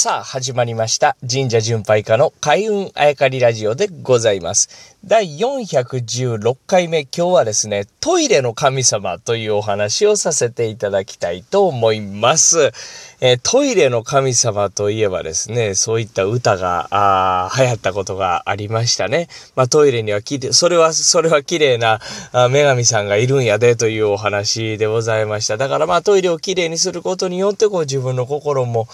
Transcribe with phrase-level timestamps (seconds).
[0.00, 1.16] さあ、始まりました。
[1.28, 4.96] 神社巡拝家の開運あやかりラジオでございます。
[5.04, 12.72] 第416回目、今日はですね、トイレの神様というお話をさせていただきたいと思います。
[13.20, 19.28] えー、トイレの神様といえばですね、そういった歌が、あ流行ったことがありましたね。
[19.54, 22.00] まあ、トイレにはきれそれは、それは綺麗な
[22.32, 25.56] あ女神さんがいるんやでというお話でございました。
[25.56, 28.88] だからまあ、トイレをきれいにすることによって、こう自分の心も、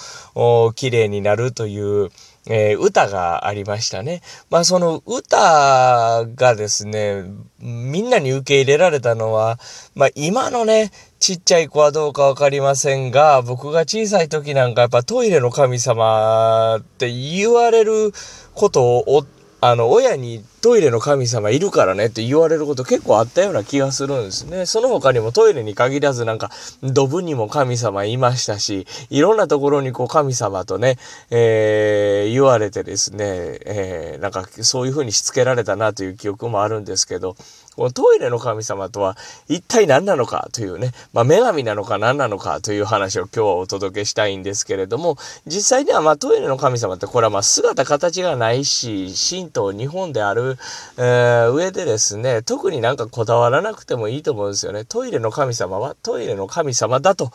[0.74, 2.10] 綺麗になるという、
[2.46, 4.20] えー、歌がありましたね。
[4.50, 7.24] まあその歌がですね、
[7.58, 9.58] みんなに受け入れられたのは、
[9.94, 18.12] まあ今のね、ちっちゃい子はどうかわかりませんが、僕が小さい時なんかやっぱトイレの神様って言われる
[18.54, 19.24] ことを
[19.66, 24.66] あの、親にトイレの神様いるからねって言われること結構あったような気がするんですね。
[24.66, 26.50] その他にもトイレに限らずなんか、
[26.82, 30.98] ドブにも神様いましたし、いろんなところにこう神様とね、
[31.30, 33.24] えー、言われてですね、
[33.64, 37.34] えー、なんかそういう風にしつけられたなという記憶もあるんですけど、
[37.76, 39.16] このトイレの神様とは
[39.48, 50.56] 一体何なのかというね、まあ、女神なのか何なのかという話を今日はお届けしたいんですけれども、実際にはまトイレの神様ってこれはま姿形がないし、神道日本である、
[50.98, 54.84] えー、上でですね、特になんかこだわらなくてもいいと思うんですよね。
[54.84, 57.32] トイレの神様はトイレの神様だと、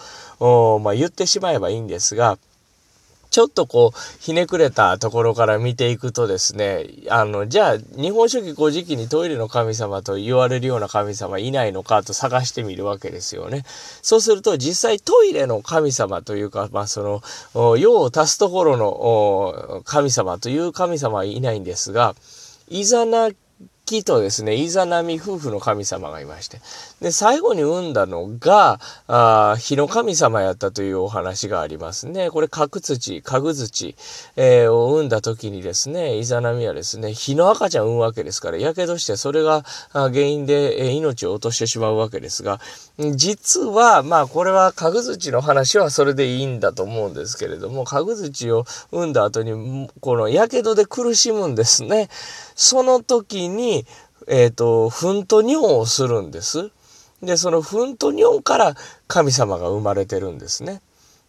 [0.80, 2.38] まあ、言ってしまえばいいんですが、
[3.30, 13.64] ちょっとこう、ひねくれたところから見ていくとですね、あの、じゃあ、日本書紀古事記にトイレの神様と言われるような神様いないのかと探してみるわけですよね。
[14.02, 17.22] そうすると、実際トイレの神様というか、まあ、そ
[17.56, 22.16] の、用を足すところの神様という神様はいないんですが、
[22.68, 23.30] イザナ
[23.90, 26.62] 木とですね、イザナミ夫婦の神様がいまして。
[27.02, 32.30] で、最後に産んだのが、あ火の神様やったというお話がありますね。
[32.30, 33.96] これ、角土、家具土、
[34.36, 42.60] えー、を産んだ時にですね、イザナミはですね、火の赤ちゃん産むわけですから、やけどしてそれが原因で、え、命を落としてしまうわけですが、
[43.16, 52.10] 実は、まあ、これは家具土の話はそれでいいんだと思うんですけれども、家具土を産んだ後に、このやけどで苦しむんですね。
[52.56, 53.79] その時に、
[54.28, 56.72] えっ、ー、と、糞と尿をするんです。
[57.22, 58.76] で、その糞と尿から
[59.08, 60.82] 神様が生まれてるんですね。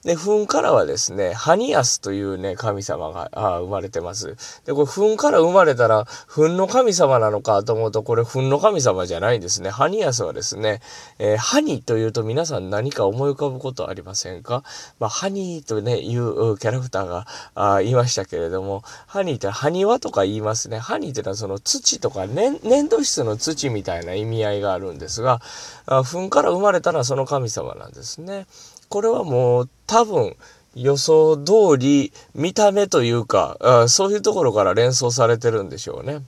[0.02, 4.36] で、糞からはですね、ハニアスというね、神様があ生まれてます。
[4.64, 9.68] で、これ糞から生まれたら、糞の神様なのかと思うと、これ糞の神様じゃないんですね。
[9.68, 10.80] ハニアスはですね、
[11.18, 14.62] えー、ハニーというと皆さん何か思い浮かぶことありませんか？
[14.98, 20.78] まあ、ハニーとね、いうキャラクターがあ言いましたけれども、ハニーってハニワとか言いますね。
[20.78, 25.42] ハニーってのはその土とか粘土質の土みたいな意味合いがあるんですが、
[25.84, 28.46] あ糞から生まれたらその神様なんですね。
[28.90, 30.36] これはもう多分
[30.74, 36.22] 予想通り見た目というか、あそういうところから連想されてるんでしょうね。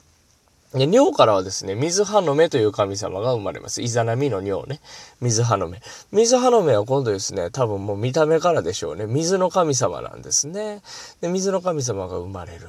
[0.73, 3.83] で尿からはですね、水葉の目という神様が生まれます。
[3.83, 4.81] イザナミの尿ね。
[5.21, 5.83] 水葉の目。
[6.13, 9.07] 水葉の目は今度ですね、多分もう見た目からでしょうね。
[9.07, 10.83] 水の神様なんですね。
[11.21, 12.69] で、水の神様が生まれる。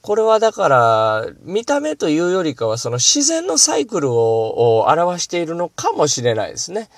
[0.00, 6.88] これはだから、見た目というよりかは、その自然のサイクルを表しているのかもしれないですね。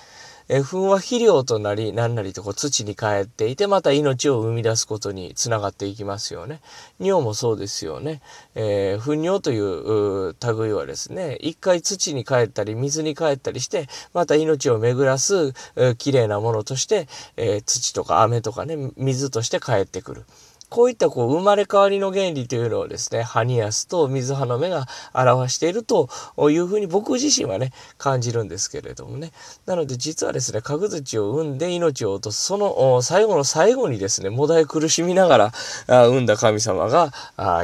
[0.49, 6.61] え糞は肥料となり、何なりとこう土に帰っていて、また命を生み出すことにつながっていきますよね。
[6.99, 8.21] 尿もそうですよね。
[8.55, 20.25] えー、糞尿という類はですね、一回土に帰ったり、水に帰ったりして、また命を巡らす、えー、綺麗なものとして、えー、土とか雨とかね、水として帰ってくる。
[20.73, 26.09] こういったこう生まれ変わりの原理というのをですね、ハニアスと水葉の目が表していると
[26.49, 29.33] いうふうに僕自身はね、感じるんですけれどもね。
[29.67, 35.51] なので実はですね、角土を産んで命を落とす、その最後の最後にですね、もだえ苦しみなが
[35.87, 37.11] ら産んだ神様が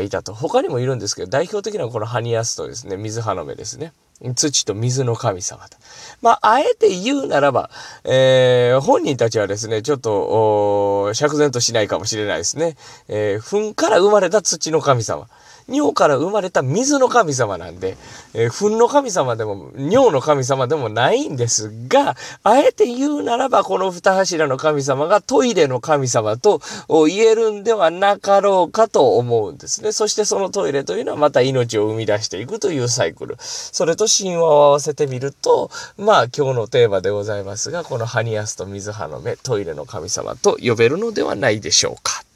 [0.02, 0.36] いたと。
[0.36, 3.92] 他にもいるんですけど、代表的なこのハニアスとですね、水葉の目ですね。
[4.36, 5.78] 土と水の神様と。
[6.22, 7.70] まあ、あえて言うならば、
[8.04, 12.76] えー、本人たちはですね、ちょっと、釈然としないかもしれないですね。
[13.08, 15.28] えー、糞から生まれた土の神様。
[15.70, 17.98] 尿から生まれた水の神様なんで、
[18.34, 26.62] えー、糞の神様でも、尿の神様でもないんですが、あえて言うならば、この二柱の神様がトイレの神様と
[27.08, 29.92] 言えるんではなかろうかと思うんですね。
[29.92, 33.36] そしてそのトイレというのはまた命を生み出していくというサイクル。
[33.40, 42.29] それと神話を合わせてみると、まあ今日のテーマでございますが、このハニアスと水葉の目、トイレの神様と呼べるのではないでしょうか。